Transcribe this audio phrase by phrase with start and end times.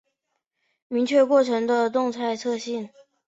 [0.87, 2.89] 明确进程的动态特性